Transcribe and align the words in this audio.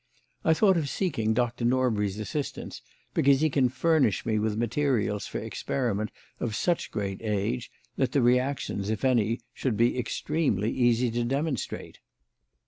I 0.43 0.55
thought 0.55 0.77
of 0.77 0.89
seeking 0.89 1.35
Doctor 1.35 1.63
Norbury's 1.63 2.17
assistance 2.17 2.81
because 3.13 3.41
he 3.41 3.51
can 3.51 3.69
furnish 3.69 4.25
me 4.25 4.39
with 4.39 4.57
materials 4.57 5.27
for 5.27 5.37
experiment 5.37 6.09
of 6.39 6.55
such 6.55 6.89
great 6.89 7.21
age 7.21 7.69
that 7.97 8.11
the 8.11 8.23
reactions, 8.23 8.89
if 8.89 9.05
any, 9.05 9.41
should 9.53 9.77
be 9.77 9.99
extremely 9.99 10.71
easy 10.71 11.11
to 11.11 11.23
demonstrate. 11.23 11.99